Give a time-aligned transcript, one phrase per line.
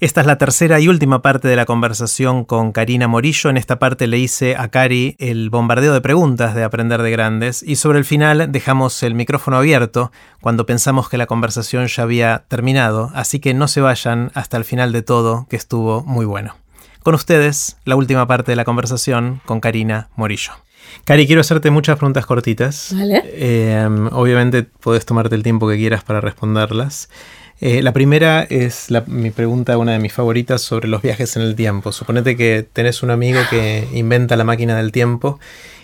[0.00, 3.50] Esta es la tercera y última parte de la conversación con Karina Morillo.
[3.50, 7.64] En esta parte le hice a Cari el bombardeo de preguntas de Aprender de Grandes
[7.64, 12.44] y sobre el final dejamos el micrófono abierto cuando pensamos que la conversación ya había
[12.46, 16.54] terminado, así que no se vayan hasta el final de todo, que estuvo muy bueno.
[17.02, 20.52] Con ustedes, la última parte de la conversación con Karina Morillo.
[21.04, 22.94] Cari, quiero hacerte muchas preguntas cortitas.
[22.94, 23.22] Vale.
[23.24, 27.08] Eh, obviamente puedes tomarte el tiempo que quieras para responderlas.
[27.60, 31.56] Eh, la primera es mi pregunta, una de mis favoritas, sobre los viajes en el
[31.56, 31.90] tiempo.
[31.90, 35.40] Suponete que tenés un amigo que inventa la máquina del tiempo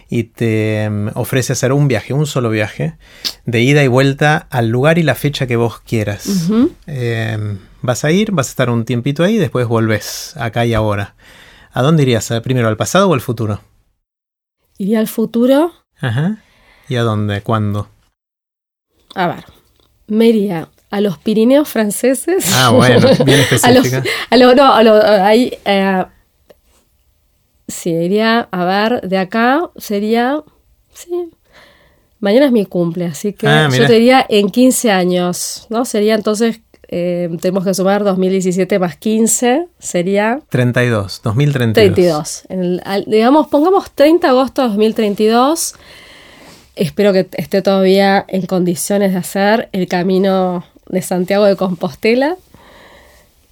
[0.09, 2.97] y te mm, ofrece hacer un viaje, un solo viaje,
[3.45, 6.49] de ida y vuelta al lugar y la fecha que vos quieras.
[6.87, 10.75] Em, vas a ir, vas a estar un tiempito ahí y después volvés, acá y
[10.75, 11.17] ahora.
[11.73, 12.33] ¿A dónde irías?
[12.45, 13.61] ¿Primero al pasado o al futuro?
[14.79, 15.73] Iría al futuro.
[15.99, 16.39] Ajá.
[16.89, 17.41] ¿Y a dónde?
[17.41, 17.89] ¿Cuándo?
[19.17, 19.45] A ver,
[20.07, 22.45] me iría a los Pirineos franceses.
[22.55, 24.05] Ah, bueno, bien específica.
[24.31, 26.05] a lo, no, a lo, ahí, eh,
[27.67, 30.41] sí, iría a ver, de acá sería,
[30.93, 31.31] sí,
[32.21, 35.85] mañana es mi cumple, así que ah, yo te diría en 15 años, ¿no?
[35.85, 40.43] Sería entonces, eh, tenemos que sumar 2017 más 15, sería...
[40.49, 42.45] 32, 2032.
[42.47, 43.05] 32.
[43.09, 45.75] digamos, pongamos 30 de agosto de 2032.
[46.77, 52.37] Espero que esté todavía en condiciones de hacer el camino de Santiago de Compostela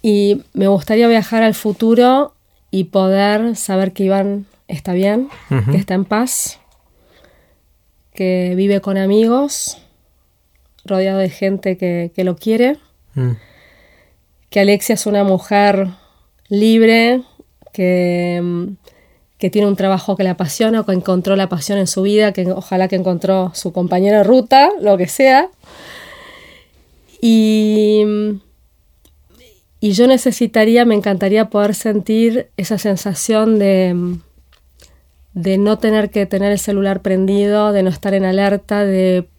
[0.01, 2.33] y me gustaría viajar al futuro
[2.69, 5.29] y poder saber que Iván está bien,
[5.71, 6.59] que está en paz,
[8.13, 9.77] que vive con amigos,
[10.85, 12.77] rodeado de gente que, lo quiere,
[13.15, 13.31] mm.
[14.49, 15.87] que Alexia es una mujer
[16.49, 17.21] libre,
[17.71, 18.75] que,
[19.37, 22.51] que, tiene un trabajo que le apasiona, que encontró la pasión en su vida, que
[22.51, 25.49] ojalá que encontró su compañero de ruta, lo que sea.
[27.25, 28.03] Y,
[29.79, 34.17] y yo necesitaría, me encantaría poder sentir esa sensación de,
[35.33, 39.29] de no tener que tener el celular prendido, de no estar en alerta, de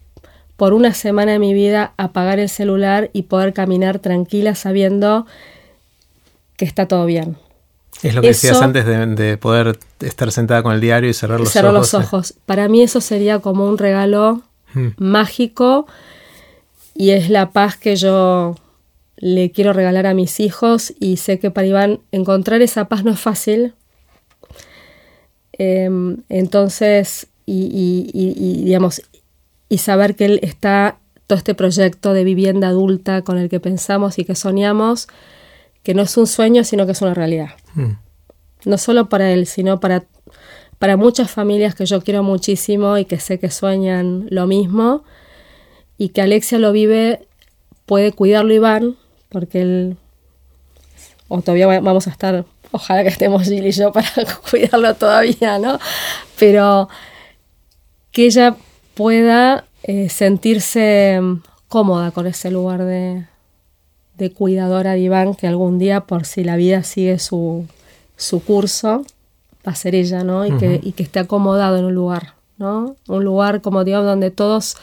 [0.55, 5.27] por una semana de mi vida apagar el celular y poder caminar tranquila sabiendo
[6.57, 7.37] que está todo bien.
[8.01, 11.51] Es lo que decías antes de, poder estar sentada con el diario y cerrar los
[11.51, 11.93] cerrar ojos.
[11.93, 12.33] los ojos.
[12.47, 14.41] Para mí eso sería como un regalo
[14.73, 14.87] hmm.
[14.97, 15.85] mágico
[16.95, 18.55] y es la paz que yo
[19.17, 23.11] le quiero regalar a mis hijos y sé que para Iván encontrar esa paz no
[23.11, 23.73] es fácil.
[25.53, 29.01] Em, entonces, y, digamos,
[29.67, 34.17] y saber que él está, todo este proyecto de vivienda adulta con el que pensamos
[34.17, 35.07] y que soñamos,
[35.83, 37.49] que no es un sueño, sino que es una realidad.
[37.73, 37.91] Mm.
[38.65, 40.05] No solo para él, sino para,
[40.79, 45.03] para muchas familias que yo quiero muchísimo y que sé que sueñan lo mismo
[45.97, 47.27] y que Alexia lo vive,
[47.85, 48.95] puede cuidarlo Iván,
[49.29, 49.97] porque él,
[51.27, 54.09] o todavía vamos a estar, ojalá que estemos Gil y yo para
[54.49, 55.79] cuidarlo todavía, ¿no?
[56.37, 56.89] Pero
[58.11, 58.55] que ella
[58.93, 61.19] pueda eh, sentirse
[61.67, 63.25] cómoda con ese lugar de,
[64.17, 67.65] de, cuidadora de Iván, que algún día, por si la vida sigue su,
[68.15, 69.05] su curso,
[69.67, 70.45] va a ser ella, ¿no?
[70.45, 72.95] Y, que, y que esté acomodado en un lugar, ¿no?
[73.07, 74.77] Un lugar, como digo, donde todos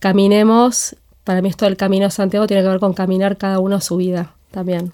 [0.00, 3.80] caminemos, para mí esto del camino a Santiago tiene que ver con caminar cada uno
[3.80, 4.92] su vida también.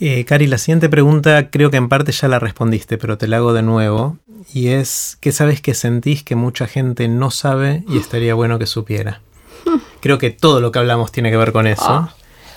[0.00, 3.38] Eh, Cari, la siguiente pregunta creo que en parte ya la respondiste, pero te la
[3.38, 4.18] hago de nuevo.
[4.52, 8.66] Y es, ¿qué sabes que sentís que mucha gente no sabe y estaría bueno que
[8.66, 9.22] supiera?
[10.00, 12.14] Creo que todo lo que hablamos tiene que ver con eso, ah.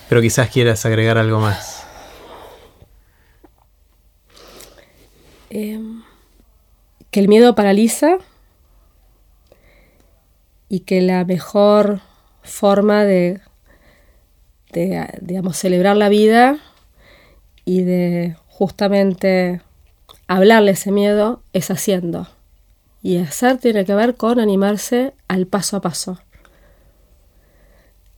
[0.09, 1.85] pero quizás quieras agregar algo más.
[5.49, 6.03] Em,
[7.09, 8.17] que el miedo paraliza
[10.69, 12.01] y que la mejor
[12.43, 13.41] forma de,
[15.21, 16.57] digamos, celebrar la vida
[17.65, 19.61] y de justamente
[20.27, 22.27] hablarle ese miedo es haciendo.
[23.01, 26.19] Y hacer tiene que ver con animarse al paso a paso.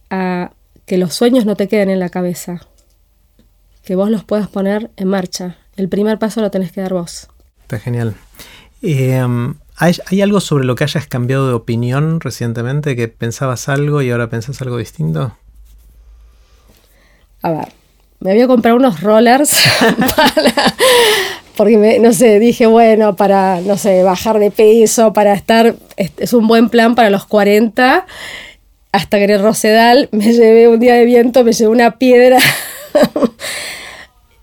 [0.10, 0.52] A
[0.86, 2.62] que los sueños no te queden en la cabeza.
[3.84, 5.58] Que vos los puedas poner en marcha.
[5.76, 7.30] El primer paso lo tenés que dar vos.
[7.62, 8.16] Está genial.
[8.82, 12.98] Em, ¿Hay, algo sobre lo que hayas cambiado de opinión recientemente?
[12.98, 15.38] ¿Que pensabas algo y ahora pensás algo distinto?
[17.42, 17.68] A ver,
[18.20, 19.52] me voy a comprar unos rollers
[21.56, 26.50] porque no sé, dije, bueno, para, no sé, bajar de peso, para estar, es, un
[26.50, 28.06] buen plan para los 40.
[28.92, 32.40] Hasta que en el Rosedal me llevé un día de viento, me llevé una piedra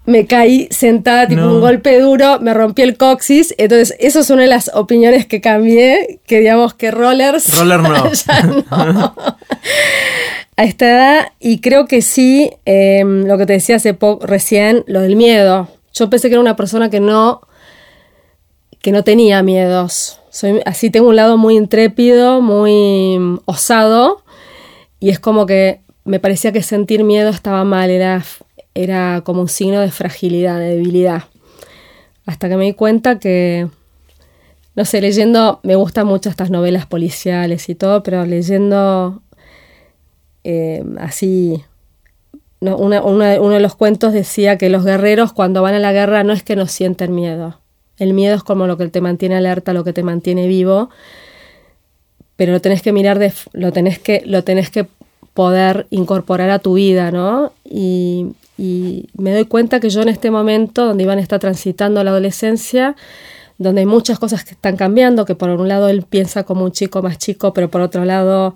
[0.06, 3.54] me caí sentada, tipo un golpe duro, me rompí el coxis.
[3.58, 7.58] Entonces, esas son una de las opiniones que cambié, que digamos que rollers.
[7.58, 9.14] Roller no.
[10.56, 14.84] a esta edad y creo que sí, em, lo que te decía hace poco, recién,
[14.86, 15.68] lo del miedo.
[15.92, 17.42] Yo pensé que era una persona que no,
[18.80, 20.20] que no tenía miedos.
[20.30, 24.22] Soy, así tengo un lado muy intrépido, muy mm, osado
[24.98, 28.24] y es como que me parecía que sentir miedo estaba mal, era,
[28.76, 31.24] era como un signo de fragilidad, de debilidad.
[32.26, 33.68] Hasta que me di cuenta que,
[34.74, 39.22] no sé, leyendo, me gustan mucho estas novelas policiales y todo, pero leyendo
[40.44, 41.64] eh, así,
[42.60, 46.42] uno de los cuentos decía que los guerreros cuando van a la guerra no es
[46.42, 47.60] que no sienten miedo.
[47.98, 50.90] El miedo es como lo que te mantiene alerta, lo que te mantiene vivo,
[52.36, 54.86] pero lo tenés que mirar, de, lo, tenés que, lo tenés que
[55.32, 57.52] poder incorporar a tu vida, ¿no?
[57.64, 62.10] Y, y me doy cuenta que yo en este momento, donde Iván está transitando la
[62.10, 62.96] adolescencia,
[63.58, 66.72] donde hay muchas cosas que están cambiando, que por un lado él piensa como un
[66.72, 68.54] chico más chico, pero por otro lado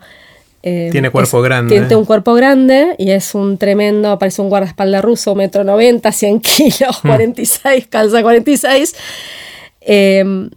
[0.63, 1.75] eh, tiene cuerpo grande.
[1.75, 6.41] Tiene un cuerpo grande y es un tremendo, parece un guardaespaldas ruso, metro noventa, 100
[6.41, 7.89] kilos, 46, hmm.
[7.89, 8.95] calza 46.
[9.83, 10.51] Eh,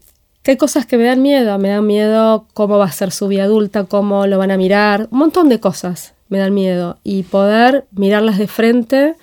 [0.44, 1.58] que hay cosas que me dan miedo.
[1.58, 5.08] Me dan miedo cómo va a ser su vida adulta, cómo lo van a mirar.
[5.10, 6.98] Un montón de cosas me dan miedo.
[7.04, 9.16] Y poder mirarlas de frente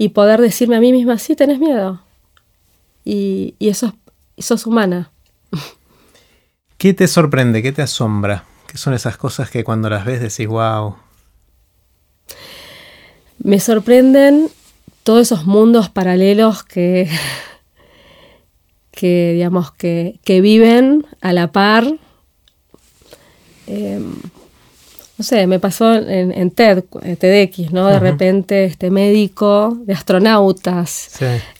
[0.00, 2.00] y poder decirme a mí misma, sí, tenés miedo.
[3.04, 3.92] Y, y eso,
[4.34, 5.10] es humana.
[6.78, 7.62] ¿Qué te sorprende?
[7.62, 8.44] ¿Qué te asombra?
[8.66, 10.96] ¿Qué son esas cosas que cuando las ves decís, wow?
[13.44, 14.48] Me sorprenden
[15.02, 17.06] todos esos mundos paralelos que,
[18.90, 21.84] que digamos, que, que viven a la par.
[23.66, 24.14] Em,
[25.20, 27.88] no sé, me pasó en, TED, eh, TEDx, ¿no?
[27.88, 31.10] De repente este médico de astronautas,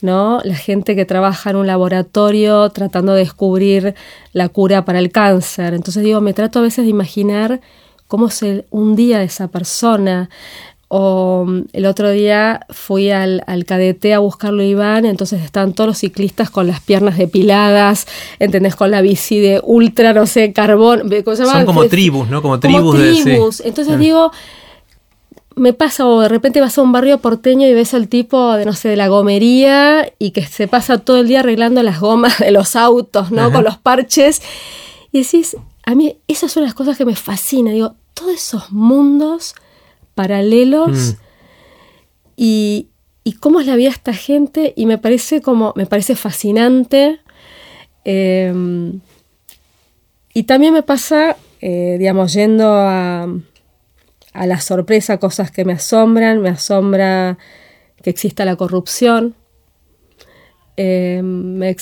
[0.01, 0.41] ¿no?
[0.45, 3.95] La gente que trabaja en un laboratorio tratando de descubrir
[4.33, 5.75] la cura para el cáncer.
[5.75, 7.61] Entonces digo, me trato a veces de imaginar
[8.07, 10.31] cómo es un día de esa persona,
[10.93, 15.87] o mm, el otro día fui al, al cadete a buscarlo Iván, entonces están todos
[15.87, 18.09] los ciclistas con las piernas depiladas,
[18.41, 18.75] ¿entendés?
[18.75, 21.09] Con la bici de ultra, no sé, carbón.
[21.37, 22.43] Son como tribus, ¿no?
[22.43, 22.97] Como tribus.
[22.97, 23.61] tribus.
[23.61, 24.01] Entonces mm.
[24.01, 24.33] digo,
[25.55, 28.65] me pasa, o de repente vas a un barrio porteño y ves al tipo de,
[28.65, 32.41] no sé, de la gomería y que se pasa todo el día arreglando las gomas
[32.41, 33.53] de los autos, ¿no?
[33.53, 34.43] Con los parches.
[35.13, 37.75] Y decís, a mí esas son las cosas que me fascinan.
[37.75, 39.55] Digo, todos esos mundos
[40.21, 41.17] paralelos mm.
[42.37, 42.87] y,
[43.41, 47.21] cómo es la vida de esta gente y me parece como, me parece fascinante.
[48.05, 49.01] Em,
[50.35, 53.29] y también me pasa, eh, digamos, yendo a,
[54.35, 57.39] a la sorpresa, cosas que me asombran, me asombra
[58.03, 59.37] que exista la corrupción,
[60.77, 61.25] em,
[61.57, 61.75] me,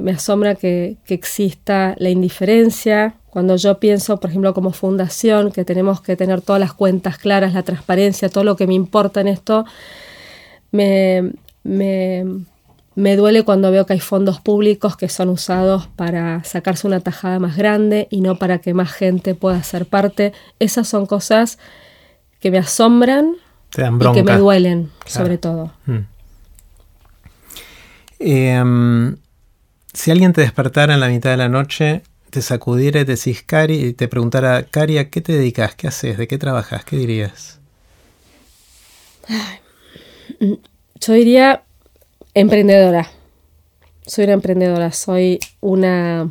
[0.00, 5.64] me, asombra que, que, exista la indiferencia, cuando yo pienso, por ejemplo, como fundación, que
[5.64, 9.28] tenemos que tener todas las cuentas claras, la transparencia, todo lo que me importa en
[9.28, 9.64] esto,
[10.72, 11.32] me,
[12.94, 17.56] duele cuando veo que hay fondos públicos que son usados para sacarse una tajada más
[17.56, 20.32] grande y no para que más gente pueda ser parte.
[20.58, 21.58] Esas son cosas
[22.40, 23.36] que me asombran
[23.76, 25.72] y que me duelen, sobre todo.
[25.86, 25.98] Mm.
[28.18, 29.16] Em,
[29.92, 33.42] si alguien te despertara en la mitad de la noche te sacudiera y te decís,
[33.42, 35.74] Cari, y te preguntara, Cari, ¿a qué te dedicas?
[35.74, 36.16] ¿Qué haces?
[36.16, 36.84] ¿De qué trabajas?
[36.84, 37.58] ¿Qué dirías?
[41.00, 41.62] Yo diría
[42.34, 43.10] emprendedora.
[44.06, 46.30] Soy una emprendedora, soy una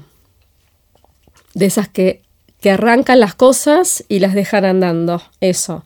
[1.54, 2.24] de esas que,
[2.60, 5.22] que arrancan las cosas y las dejan andando.
[5.40, 5.84] Eso.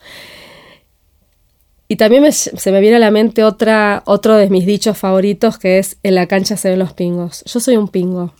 [1.87, 5.77] Y también se me viene a la mente otra, otro de mis dichos favoritos que
[5.77, 7.43] es en la cancha se ven los pingos.
[7.45, 8.33] Yo soy un pingo.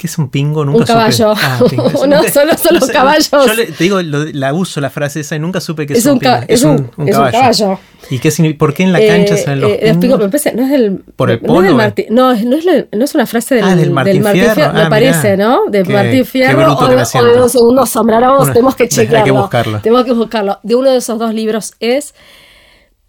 [0.00, 0.64] ¿Qué es un pingo?
[0.64, 1.34] Nunca un caballo.
[1.36, 1.60] Ah,
[2.08, 3.28] no, solo son los caballos.
[3.30, 6.36] Yo te digo, la uso la frase esa y nunca supe que es, un, pingo.
[6.48, 7.78] Es, un, caballo.
[8.08, 10.18] ¿Y qué, por qué en la cancha se ven los eh, pingos?
[10.18, 11.70] no es del, ¿Por el polo?
[12.08, 12.56] No, es, no,
[12.92, 15.66] no, es una frase del, ah, del Martín, Fierro, me ah, parece, ¿no?
[15.66, 16.78] De Martín Fierro.
[16.78, 17.04] Qué o, de,
[17.50, 19.18] segundos sombraramos, tenemos que chequearlo.
[19.18, 19.80] Hay que buscarlo.
[19.82, 20.60] Tenemos que buscarlo.
[20.62, 22.14] De uno de esos dos libros es...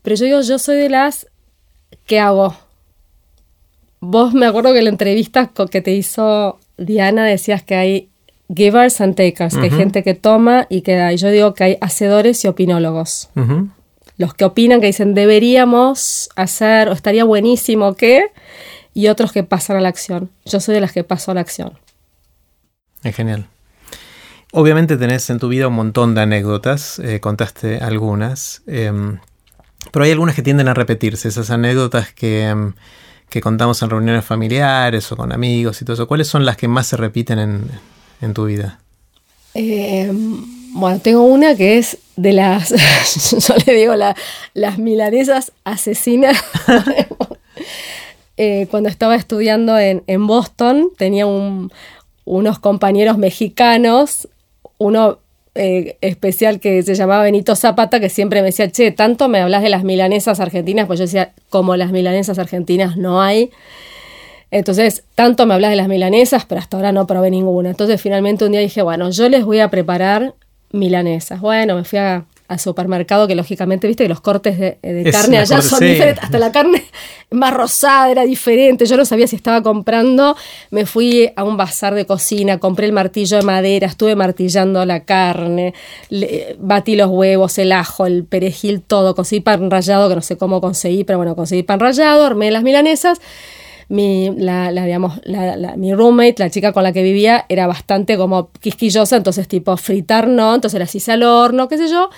[0.02, 1.26] Pero yo digo, yo soy de las...
[2.06, 2.54] ¿Qué hago?
[4.02, 8.10] Vos me acuerdo que la entrevista que te hizo Diana, decías que hay
[8.54, 11.14] givers and takers, que hay gente que toma y que da.
[11.14, 13.30] Y yo digo que hay hacedores y opinólogos.
[14.18, 18.26] Los que opinan, que dicen deberíamos hacer o estaría buenísimo que,
[18.94, 20.30] y otros que pasan a la acción.
[20.46, 21.80] Yo soy de las que paso a la acción.
[23.04, 23.48] Es genial.
[24.52, 29.20] Obviamente tenés en tu vida un montón de anécdotas, eh, contaste algunas, em,
[29.94, 32.48] pero hay algunas que tienden a repetirse, esas anécdotas que...
[32.48, 32.74] Em,
[33.32, 36.68] que contamos en reuniones familiares o con amigos y todo eso, ¿cuáles son las que
[36.68, 37.70] más se repiten
[38.20, 38.80] en, tu vida?
[39.54, 42.70] Em, Bueno, tengo una que es de las,
[43.48, 43.94] yo le digo,
[44.54, 46.38] las milanesas asesinas.
[48.38, 54.28] Eh, cuando estaba estudiando en, Boston, tenía unos compañeros mexicanos,
[54.80, 55.20] uno
[55.56, 59.62] eh, especial que se llamaba Benito Zapata, que siempre me decía, che, tanto me hablas
[59.64, 63.52] de las milanesas argentinas, pues yo decía, como las milanesas argentinas no hay.
[64.50, 67.70] Entonces, tanto me hablas de las milanesas, pero hasta ahora no probé ninguna.
[67.70, 70.36] Entonces, finalmente un día dije, bueno, yo les voy a preparar
[70.72, 71.40] milanesas.
[71.42, 75.62] Bueno, me fui a, al supermercado, que lógicamente, viste que los cortes de, carne allá
[75.62, 76.84] son diferentes, hasta la carne
[77.32, 80.36] más rosada era diferente, yo no sabía si estaba comprando,
[80.70, 85.06] me fui a un bazar de cocina, compré el martillo de madera, estuve martillando la
[85.06, 85.74] carne,
[86.60, 90.60] batí los huevos, el ajo, el perejil, todo, conseguí pan rallado, que no sé cómo
[90.60, 93.22] conseguí, pero bueno, conseguí pan rallado, armé las milanesas,
[93.92, 98.50] mi, la, digamos, la, mi roommate, la chica con la que vivía, era bastante como
[98.52, 102.10] quisquillosa, entonces tipo fritar no, entonces las hice al horno, qué sé yo,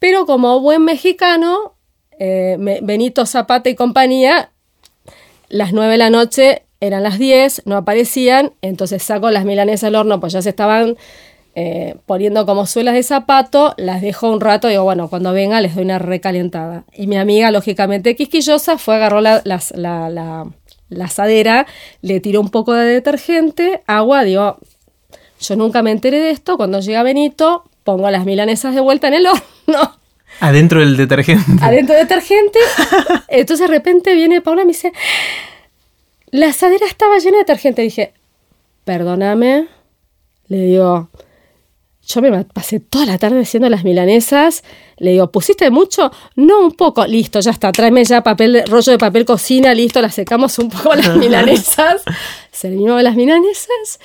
[0.00, 1.76] pero como buen mexicano,
[2.18, 4.50] eh, Benito Zapata y compañía,
[5.48, 9.94] las 9 de la noche eran las 10, no aparecían, entonces saco las milanesas al
[9.94, 10.96] horno, pues ya se estaban
[11.54, 15.74] eh, poniendo como suelas de zapato, las dejo un rato, digo, bueno, cuando venga les
[15.74, 16.84] doy una recalentada.
[16.94, 20.46] Y mi amiga, lógicamente quisquillosa, fue, agarró la, la, la,
[20.88, 21.66] la asadera,
[22.00, 24.56] le tiró un poco de detergente, agua, digo,
[25.40, 29.14] yo nunca me enteré de esto, cuando llega Benito, pongo las milanesas de vuelta en
[29.14, 29.98] el horno.
[30.40, 31.62] Adentro del detergente.
[31.62, 32.58] Adentro del detergente.
[33.28, 34.92] Entonces de repente viene Paula y me dice,
[36.30, 37.82] la asadera estaba llena de detergente.
[37.82, 38.14] dije,
[38.84, 39.68] perdóname.
[40.48, 41.10] Le digo,
[42.06, 44.64] yo me pasé toda la tarde haciendo las milanesas.
[44.96, 46.10] Le digo, ¿pusiste mucho?
[46.36, 47.06] No, un poco.
[47.06, 47.70] Listo, ya está.
[47.72, 49.74] Tráeme ya papel, rollo de papel cocina.
[49.74, 52.02] Listo, las secamos un poco las milanesas.
[52.50, 54.00] Servimos las milanesas.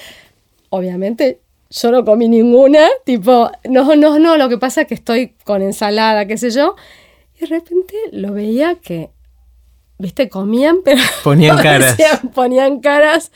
[0.69, 1.39] Obviamente
[1.81, 5.61] yo no comí ninguna, tipo, no, no, no, lo que pasa es que estoy con
[5.61, 6.75] ensalada, qué sé yo,
[7.35, 9.09] y de repente lo veía que,
[9.97, 11.01] viste, comían, pero...
[11.23, 11.97] Ponían caras.
[12.33, 13.31] ponían caras.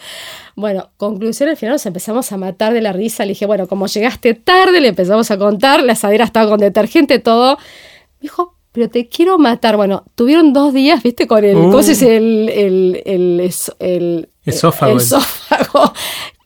[0.56, 3.88] Bueno, conclusión, al final nos empezamos a matar de la risa, le dije, bueno, como
[3.88, 7.58] llegaste tarde, le empezamos a contar, la asadera estaba con detergente, todo.
[7.58, 9.78] Me dijo, pero te quiero matar.
[9.78, 12.18] Bueno, tuvieron dos días, viste, con el, ¿cómo se dice?
[12.18, 14.92] El, el, el, el, esófago.
[14.92, 15.94] El esófago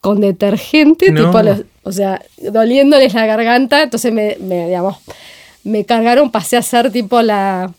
[0.00, 1.40] con detergente, tipo,
[1.84, 4.96] o sea, doliéndoles la garganta, entonces me, me, digamos,
[5.62, 7.72] me cargaron, pasé a ser tipo la,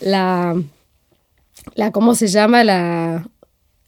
[0.00, 0.60] la,
[1.74, 2.64] la, ¿cómo se llama?
[2.64, 3.26] La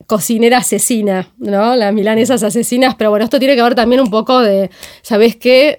[0.06, 1.76] cocinera asesina, ¿no?
[1.76, 4.70] Las milanesas asesinas, pero bueno, esto tiene que ver también un poco de,
[5.02, 5.78] ¿sabes qué?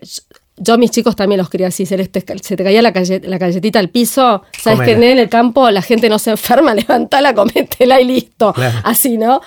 [0.56, 3.80] Yo a mis chicos también los quería así, se, se te caía la, la galletita
[3.80, 8.06] al piso, sabes que en el campo la gente no se enferma, levantala, cométela y
[8.06, 9.42] listo, así, ¿no?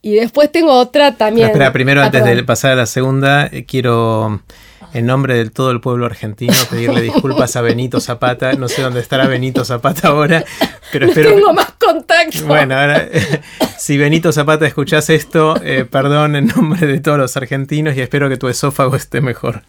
[0.00, 1.48] Y después tengo otra también.
[1.48, 4.42] espera, primero, ah, antes de pasar a la segunda, eh, quiero,
[4.94, 8.52] en nombre de todo el pueblo argentino, pedirle disculpas a Benito Zapata.
[8.52, 10.44] No sé dónde estará Benito Zapata ahora,
[10.92, 11.34] pero espero.
[11.34, 12.46] tengo más contacto.
[12.46, 13.08] Bueno, ahora,
[13.78, 18.28] si Benito Zapata escuchás esto, eh, perdón en nombre de todos los argentinos y espero
[18.28, 19.62] que tu esófago esté mejor.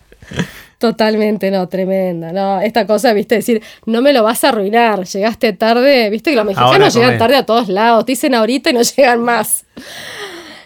[0.80, 2.32] Totalmente, no, tremenda.
[2.32, 6.38] No, esta cosa, viste, decir, no me lo vas a arruinar, llegaste tarde, viste que
[6.38, 9.66] los mexicanos llegan tarde a todos lados, te dicen ahorita y no llegan más.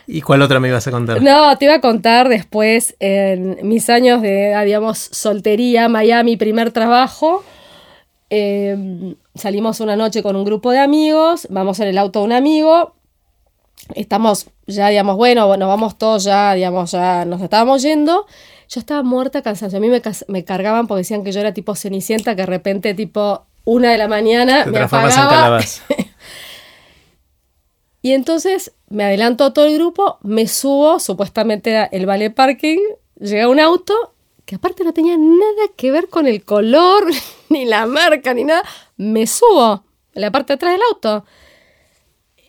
[0.05, 1.19] ¿Y cuál otra me ibas a contar?
[1.19, 6.71] No, te iba a contar después en mis años de, ah, digamos, soltería, Miami, primer
[6.71, 7.43] trabajo.
[8.29, 12.33] Em, salimos una noche con un grupo de amigos, vamos en el auto de un
[12.33, 12.93] amigo,
[13.95, 18.27] estamos ya, digamos, bueno, nos vamos todos ya, digamos, ya nos estábamos yendo.
[18.73, 19.77] Yo estaba muerta, cansada.
[19.77, 22.93] A mí me, me cargaban porque decían que yo era tipo cenicienta, que de repente,
[22.93, 25.59] tipo, una de la mañana me apagaba.
[28.05, 32.79] Y entonces me adelanto todo el grupo, me subo, supuestamente el vale parking,
[33.17, 34.13] llega un auto
[34.43, 37.05] que aparte no tenía nada que ver con el color,
[37.49, 38.63] ni la marca, ni nada.
[38.97, 41.25] Me subo en la parte de atrás del auto.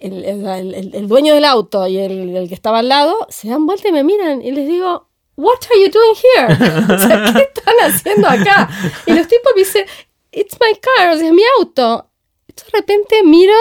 [0.01, 4.03] El, dueño del auto y el, que estaba al lado se dan vuelta y me
[4.03, 6.95] miran y les digo, What are you doing here?
[6.95, 8.69] o sea, ¿qué están haciendo acá?
[9.07, 9.85] Y los tipos me dicen,
[10.35, 12.09] It's my car, es mi auto.
[12.49, 13.55] de repente miro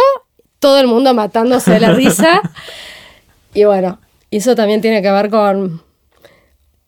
[0.60, 2.42] todo el mundo matándose de la risa.
[3.54, 4.00] y bueno,
[4.32, 5.84] eso también tiene que ver con...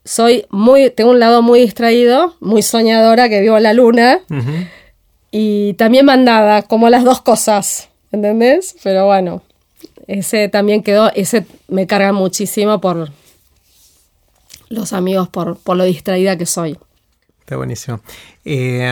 [0.04, 4.22] Soy muy, tengo un lado muy distraído, muy soñadora, que vivo en la luna.
[5.32, 8.76] Y también mandada, como las dos cosas, ¿entendés?
[8.84, 9.42] Pero bueno,
[10.08, 13.10] ese también quedó, ese me carga muchísimo por
[14.70, 16.78] los amigos, por, por lo distraída que soy.
[17.46, 18.02] Está buenísimo.
[18.44, 18.92] Eh,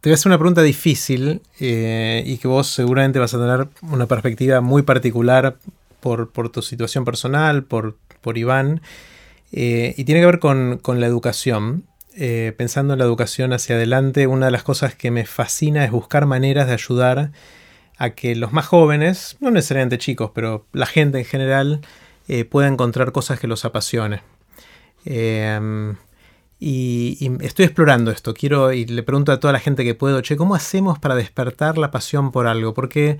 [0.00, 3.68] te voy a hacer una pregunta difícil eh, y que vos seguramente vas a tener
[3.82, 5.56] una perspectiva muy particular
[6.00, 8.82] por, tu situación personal, por, por Iván,
[9.52, 11.84] eh, y tiene que ver con, la educación.
[12.56, 16.26] pensando en la educación hacia adelante, una de las cosas que me fascina es buscar
[16.26, 17.30] maneras de ayudar
[17.98, 21.82] a que los más jóvenes, no necesariamente chicos, pero la gente en general,
[22.28, 24.22] eh, pueda encontrar cosas que los apasione.
[25.04, 25.96] Em,
[26.58, 28.34] y, y, estoy explorando esto.
[28.34, 31.78] Quiero, y le pregunto a toda la gente que puedo, che, ¿cómo hacemos para despertar
[31.78, 32.74] la pasión por algo?
[32.74, 33.18] Porque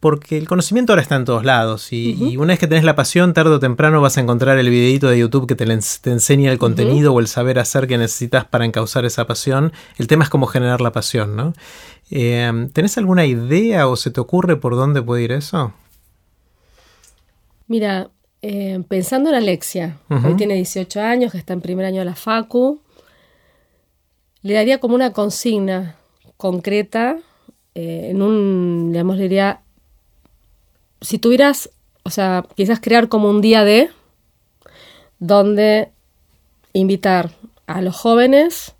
[0.00, 3.34] porque el conocimiento ahora está en todos lados y, una vez que tenés la pasión,
[3.34, 7.12] tarde o temprano vas a encontrar el videito de YouTube que te, enseña el contenido
[7.12, 9.72] o el saber hacer que necesitas para encauzar esa pasión.
[9.96, 11.52] El tema es cómo generar la pasión, ¿no?
[12.10, 15.72] Eh, ¿Tenés alguna idea o se te ocurre por dónde puede ir eso?
[17.66, 18.08] Mira,
[18.40, 22.14] eh, pensando en Alexia, hoy tiene 18 años, que está en primer año de la
[22.14, 22.80] FACU,
[24.42, 25.96] le daría como una consigna
[26.36, 27.18] concreta,
[27.74, 29.62] eh, en un, digamos, le diría,
[31.00, 31.70] si tuvieras,
[32.04, 33.90] o sea, quizás crear como un día de,
[35.18, 35.90] donde
[36.72, 37.32] invitar
[37.66, 38.74] a los jóvenes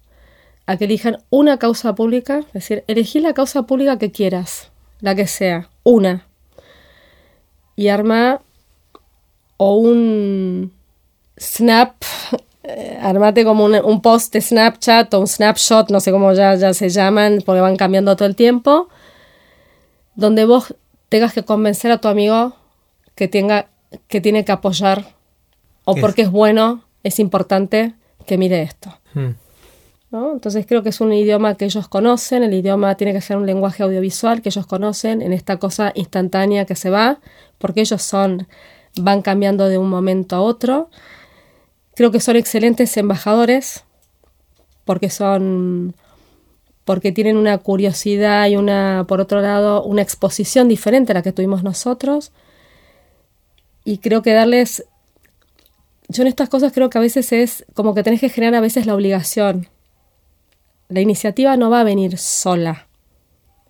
[0.67, 5.15] a que elijan una causa pública, es decir, elegí la causa pública que quieras, la
[5.15, 6.27] que sea, una,
[7.75, 8.41] y arma
[9.59, 10.73] o un
[11.39, 11.95] snap,
[12.63, 16.73] eh, armate como un, post de Snapchat o un snapshot, no sé cómo ya, ya
[16.73, 18.89] se llaman, porque van cambiando todo el tiempo,
[20.15, 20.75] donde vos
[21.11, 22.57] tengas que convencer a tu amigo
[23.15, 23.69] que, tenga,
[24.09, 25.05] que tiene que apoyar
[25.85, 27.95] o porque es bueno, es importante
[28.27, 28.99] que mire esto.
[29.15, 29.31] Hmm.
[30.11, 30.33] ¿no?
[30.33, 33.47] Entonces creo que es un idioma que ellos conocen, el idioma tiene que ser un
[33.47, 37.21] lenguaje audiovisual que ellos conocen en esta cosa instantánea que se va,
[37.59, 38.47] porque ellos son,
[39.03, 40.91] van cambiando de un momento a otro.
[41.95, 43.85] Creo que son excelentes embajadores,
[44.85, 45.95] porque son
[46.89, 51.33] porque tienen una curiosidad y una, por otro lado, una exposición diferente a la que
[51.33, 52.33] tuvimos nosotros.
[53.85, 54.87] Y creo que darles,
[56.09, 58.63] yo en estas cosas creo que a veces es como que tenés que generar a
[58.63, 59.69] veces la obligación.
[60.89, 62.89] La iniciativa no va a venir sola.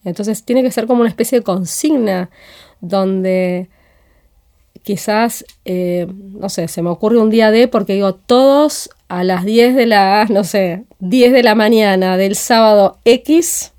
[0.04, 2.30] Entonces tiene que ser como una especie de consigna
[2.80, 3.68] donde
[4.88, 9.45] quizás, eh, no sé, se me ocurre un día de, porque digo, todos a las
[9.45, 13.75] 10 de la, no sé, 10 de la mañana del sábado X,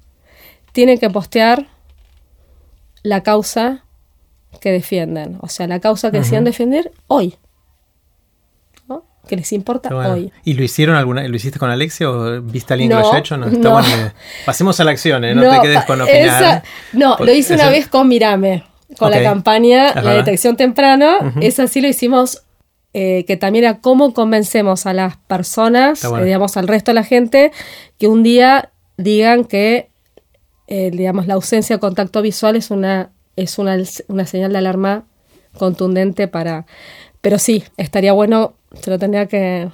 [0.71, 1.65] tienen que postear
[3.01, 3.86] la causa
[4.62, 5.39] que defienden.
[5.41, 7.33] O sea, la causa que decían defender hoy.
[8.88, 9.03] ¿no?
[9.27, 10.31] Que les importa hoy.
[10.43, 13.17] ¿Y lo hicieron alguna, lo hiciste con Alexia o viste a alguien que lo haya
[13.17, 13.36] hecho?
[13.36, 14.12] No, Está Bueno,
[14.45, 15.33] pasemos a la acción, ¿eh?
[15.33, 16.62] no, te quedes con opinar.
[16.93, 18.63] no, lo hice una vez con Mirame,
[18.97, 21.34] con la campaña La Detección Temprana.
[21.41, 22.43] Esa sí lo hicimos
[22.93, 27.04] eh, que también era cómo convencemos a las personas, eh, digamos, al resto de la
[27.04, 27.52] gente,
[27.99, 29.89] que un día digan que,
[30.67, 35.06] eh, digamos, la ausencia de contacto visual es una, es una, una señal de alarma
[35.58, 36.65] contundente para...
[37.21, 39.69] Pero sí, estaría bueno, se lo tendría que,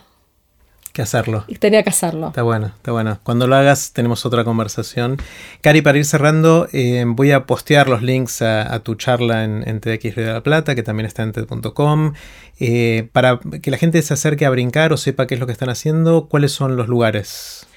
[0.96, 1.44] que hacerlo.
[1.48, 2.30] Y tenía que hacerlo.
[2.30, 3.20] Está bueno, está bueno.
[3.22, 5.18] Cuando lo hagas tenemos otra conversación.
[5.60, 9.82] Cari, para ir cerrando, eh, voy a postear los links a, tu charla en, en,
[9.82, 12.14] TX de la Plata, que también está en TED.com.
[12.62, 15.52] Eh, para que la gente se acerque a brincar o sepa qué es lo que
[15.52, 17.68] están haciendo, ¿cuáles son los lugares?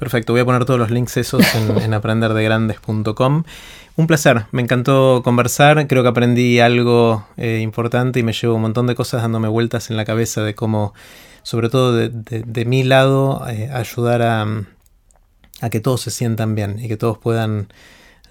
[0.00, 3.44] Perfecto, voy a poner todos los links esos en, aprenderdegrandes.com.
[3.96, 8.62] Un placer, me encantó conversar, creo que aprendí algo eh, importante y me llevo un
[8.62, 10.94] montón de cosas dándome vueltas en la cabeza de cómo,
[11.42, 14.46] sobre todo de, mi lado, eh, ayudar a,
[15.60, 17.68] a que todos se sientan bien y que todos puedan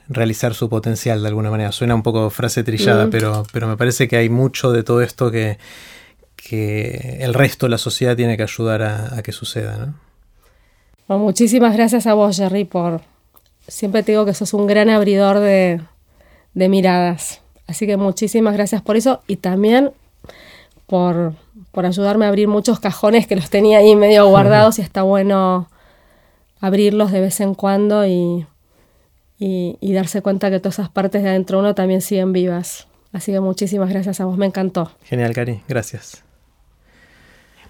[0.08, 1.71] realizar su potencial de alguna manera.
[1.71, 3.10] Suena un poco frase trillada, mm.
[3.12, 5.60] pero, pero me parece que hay mucho de todo esto que,
[6.36, 9.77] que el resto de la sociedad tiene que ayudar a, a que suceda.
[9.77, 10.09] ¿no?
[11.17, 13.02] Muchísimas gracias a vos, Jerry, por...
[13.67, 15.82] Siempre te digo que sos un gran abridor de,
[16.54, 17.41] miradas.
[17.67, 19.91] Así que muchísimas gracias por eso y también
[20.88, 21.34] por,
[21.74, 25.69] ayudarme a abrir muchos cajones que los tenía ahí medio guardados y está bueno
[26.60, 28.45] abrirlos de vez en cuando y,
[29.38, 32.88] y, darse cuenta que todas esas partes de adentro uno también siguen vivas.
[33.13, 34.91] Así que muchísimas gracias a vos, me encantó.
[35.04, 36.24] Genial, Cari, gracias.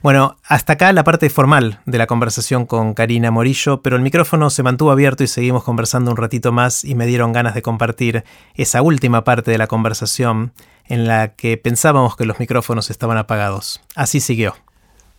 [0.01, 4.49] Bueno, hasta acá la parte formal de la conversación con Karina Morillo, pero el micrófono
[4.49, 8.23] se mantuvo abierto y seguimos conversando un ratito más y me dieron ganas de compartir
[8.55, 10.53] esa última parte de la conversación
[10.85, 13.81] en la que pensábamos que los micrófonos estaban apagados.
[13.93, 14.55] Así siguió.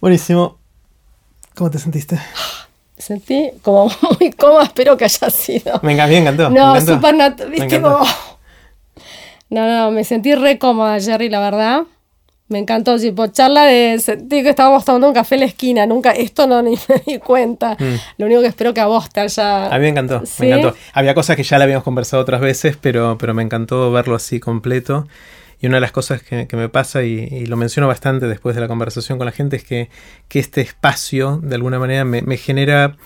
[0.01, 0.59] Buenísimo.
[1.55, 2.19] ¿Cómo te sentiste?
[2.97, 5.79] Me sentí como muy cómoda, espero que haya sido.
[5.83, 6.49] Me encantó.
[6.49, 7.17] No, súper
[7.51, 7.79] ¿viste?
[7.79, 8.07] No,
[9.51, 11.83] no, me sentí re cómoda, Jerry, la verdad.
[12.51, 16.11] Me encantó, tipo, charla de sentí que estábamos tomando un café en la esquina, nunca,
[16.11, 17.77] esto no ni me di cuenta.
[17.79, 17.95] Mm.
[18.19, 19.67] Lo único que espero que a vos te haya...
[19.67, 20.77] A mí me encantó, me encantó.
[20.93, 24.41] Había cosas que ya la habíamos conversado otras veces, pero, pero me encantó verlo así
[24.41, 25.07] completo.
[25.61, 28.67] Y una de las cosas que, me pasa, y, lo menciono bastante después de la
[28.67, 29.89] conversación con la gente, es que,
[30.33, 32.97] este espacio, de alguna manera, me, genera,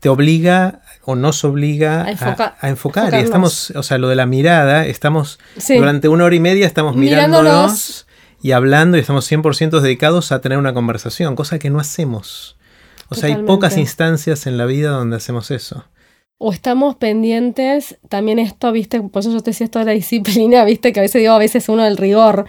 [0.00, 3.12] te obliga o nos obliga a, enfocar.
[3.12, 6.96] Y estamos, o sea, lo de la mirada, estamos durante una hora y media, estamos
[6.96, 8.05] mirándonos
[8.42, 12.56] y hablando y estamos 100% dedicados a tener una conversación, cosa que no hacemos.
[13.08, 15.84] O sea, hay pocas instancias en la vida donde hacemos eso.
[16.38, 20.64] O estamos pendientes, también esto, viste, por eso yo te decía esto de la disciplina,
[20.64, 22.46] viste, que a veces digo, a veces uno del rigor.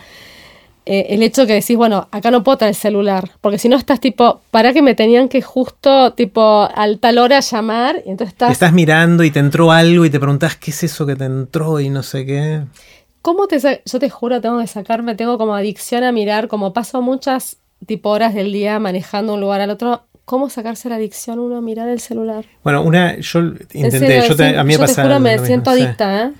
[0.85, 3.99] Eh, el hecho que decís, bueno, acá no puedo el celular, porque si no estás
[3.99, 8.51] tipo, para que me tenían que justo, tipo, al tal hora llamar, y entonces estás...
[8.51, 11.81] Estás mirando y te entró algo y te preguntas qué es eso que te entró
[11.81, 12.63] y no sé qué.
[13.21, 17.01] ¿Cómo te Yo te juro, tengo que sacarme, tengo como adicción a mirar, como paso
[17.01, 20.03] muchas tipo horas del día manejando un lugar al otro.
[20.25, 22.43] ¿Cómo sacarse la adicción uno a mirar el celular?
[22.61, 23.39] Bueno, una, yo
[23.71, 25.01] intenté, yo a mí me pasa.
[25.01, 26.31] Te juro, me siento adicta, ¿eh?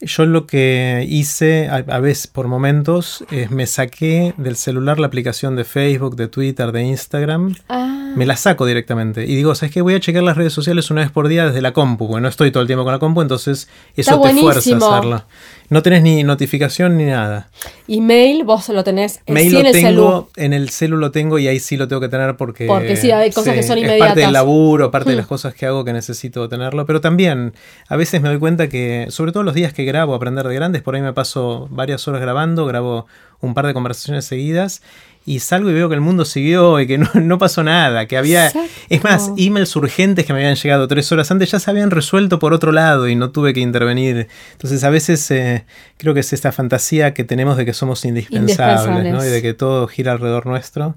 [0.00, 5.56] Yo lo que hice a, veces por momentos es me saqué del celular la aplicación
[5.56, 7.54] de Facebook, de Twitter, de Instagram.
[7.68, 8.12] Ah.
[8.16, 9.24] Me la saco directamente.
[9.24, 9.82] Y digo, ¿sabes qué?
[9.82, 12.28] Voy a checar las redes sociales una vez por día desde la compu, porque no
[12.28, 15.24] estoy todo el tiempo con la compu, entonces eso te fuerza a hacerlo.
[15.70, 17.48] No tenés ni notificación ni nada.
[17.88, 21.48] Email, vos lo tenés Mail lo en el tengo, En el celu lo tengo y
[21.48, 22.66] ahí sí lo tengo que tener porque.
[22.66, 24.08] Porque sí, hay cosas que son inmediatas.
[24.08, 25.28] Es parte del laburo, parte de las hmm.
[25.28, 26.84] cosas que hago que necesito tenerlo.
[26.86, 27.54] Pero también,
[27.88, 30.82] a veces me doy cuenta que, sobre todo los días que grabo Aprender de Grandes,
[30.82, 33.06] por ahí me paso varias horas grabando, grabo
[33.40, 34.82] un par de conversaciones seguidas
[35.26, 38.52] y salgo y veo que el mundo siguió y que no, pasó nada, que había...
[38.90, 42.38] Es más, emails urgentes que me habían llegado tres horas antes ya se habían resuelto
[42.38, 44.28] por otro lado y no tuve que intervenir.
[44.52, 45.64] Entonces a veces eh,
[45.96, 49.24] creo que es esta fantasía que tenemos de que somos indispensables, ¿no?
[49.24, 50.96] y de que todo gira alrededor nuestro.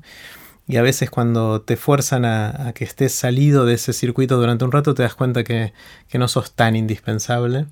[0.67, 4.73] Y a veces cuando te fuerzan a, que estés salido de ese circuito durante un
[4.73, 5.71] rato te das cuenta que,
[6.13, 7.67] no sos tan indispensable.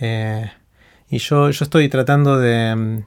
[0.00, 0.50] Eh,
[1.08, 3.04] y yo, yo estoy tratando de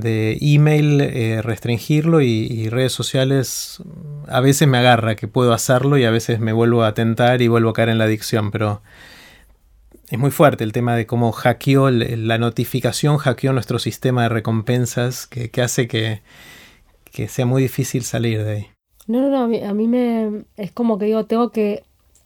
[0.00, 3.82] de email eh, restringirlo y, redes sociales
[4.26, 7.48] a veces me agarra que puedo hacerlo y a veces me vuelvo a tentar y
[7.48, 8.82] vuelvo a caer en la adicción, pero
[10.08, 15.26] es muy fuerte el tema de cómo hackeó la notificación, hackeó nuestro sistema de recompensas
[15.26, 16.22] que, hace que,
[17.28, 18.66] sea muy difícil salir de ahí.
[19.06, 21.84] No, no, no, a mí, me es como que digo, tengo que,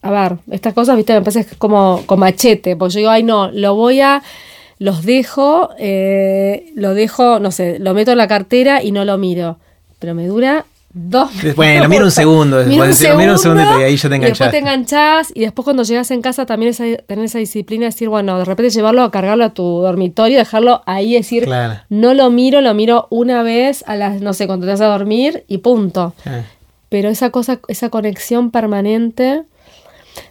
[0.08, 3.50] a ver, estas cosas, viste, me parece como con machete, porque yo digo, ay no,
[3.50, 4.22] lo voy a
[4.78, 9.18] los dejo, eh, lo dejo, no sé, lo meto en la cartera y no lo
[9.18, 9.58] miro.
[9.98, 12.64] Pero me dura dos Bueno, miro un segundo.
[12.64, 14.38] Miro un segundo, un segundo y ahí ya te enganchas.
[14.38, 17.88] después te enganchás y después cuando llegas en casa también es tener esa disciplina de
[17.88, 21.48] decir, bueno, de repente llevarlo a cargarlo a tu dormitorio, dejarlo ahí, decir,
[21.88, 24.86] no lo miro, lo miro una vez a las, no sé, cuando te vas a
[24.86, 26.14] dormir y punto.
[26.88, 29.42] Pero esa cosa, esa conexión permanente,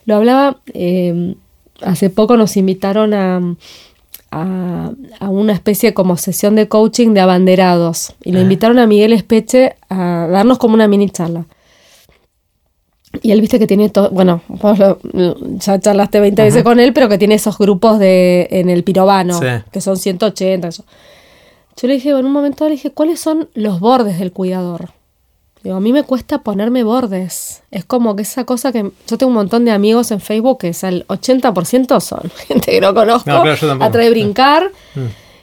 [0.08, 1.36] lo hablaba, eh,
[1.82, 3.40] hace poco nos invitaron a
[4.30, 4.90] a,
[5.28, 8.42] una especie como sesión de coaching de abanderados y le ah.
[8.42, 11.46] invitaron a Miguel Espeche a darnos como una mini charla.
[13.22, 14.42] Y él viste que tiene todo, bueno,
[15.58, 19.40] ya charlaste 20 veces con él, pero que tiene esos grupos de en el pirobano,
[19.72, 20.68] que son 180.
[20.68, 20.84] Eso.
[21.80, 24.90] Yo le dije, en un momento le dije, ¿cuáles son los bordes del cuidador?
[25.68, 27.62] Digo, a mí me cuesta ponerme bordes.
[27.70, 30.68] Es como que esa cosa que yo tengo un montón de amigos en Facebook que
[30.68, 35.00] es el 80% son gente que no conozco, a de brincar, mm.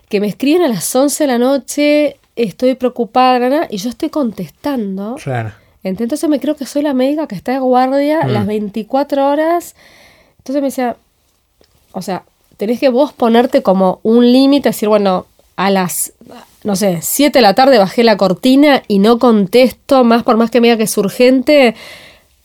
[0.10, 5.18] que me escriben a las 11 de la noche, estoy preocupada, y yo estoy contestando.
[5.24, 5.52] Claro.
[5.84, 8.30] Entonces me creo que soy la médica que está de guardia mm.
[8.32, 9.76] las 24 horas.
[10.40, 10.98] Entonces me decía,
[11.92, 12.24] o sea,
[12.58, 16.14] tenés que vos ponerte como un límite, decir, bueno, a las
[16.66, 20.50] no sé, 7 de la tarde bajé la cortina y no contesto, más por más
[20.50, 21.76] que me diga que es urgente,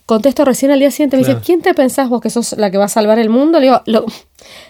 [0.04, 1.16] contesto recién al día siguiente.
[1.16, 3.58] Me dice, ¿quién te pensás vos que sos la que va a salvar el mundo?
[3.58, 4.04] Le digo, lo,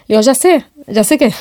[0.07, 1.33] digo ya sé, ya sé que,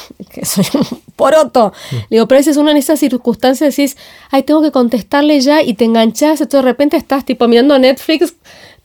[0.44, 1.72] soy un poroto.
[1.92, 1.96] Mm.
[1.96, 3.96] Le digo, pero a veces uno en esas circunstancias decís,
[4.32, 8.34] ay, tengo que contestarle ya y te enganchás, y de repente estás tipo mirando Netflix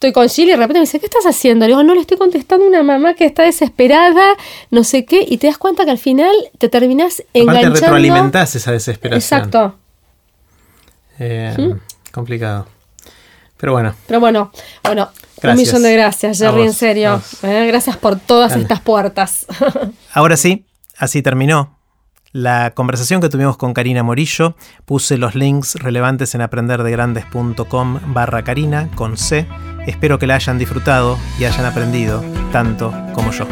[0.05, 1.65] estoy con Chile y de repente me dice, ¿qué estás haciendo?
[1.65, 4.35] Le digo, no, le estoy contestando a una mamá que está desesperada,
[4.69, 7.69] no sé qué, y te das cuenta que al final te terminas enganchando.
[7.69, 9.39] Aparte retroalimentás esa desesperación.
[9.39, 9.75] Exacto.
[11.19, 11.75] Eh,
[12.11, 12.67] complicado.
[13.57, 13.95] Pero bueno.
[14.05, 14.51] Pero bueno,
[14.83, 15.09] bueno,
[15.41, 17.21] un millón de gracias, Jerry, en serio.
[17.41, 19.47] Eh, gracias por todas estas puertas.
[20.13, 20.65] Ahora sí,
[20.97, 21.74] así terminó.
[22.35, 28.43] La conversación que tuvimos con Karina Morillo, puse los links relevantes en aprenderdegrandes.com barra
[28.93, 29.47] con C.
[29.87, 32.21] Espero que la hayan disfrutado y hayan aprendido
[32.51, 33.47] tanto como yo.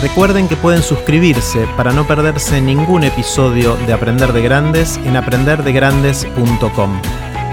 [0.00, 7.02] Recuerden que pueden suscribirse para no perderse ningún episodio de Aprender de Grandes en aprenderdegrandes.com.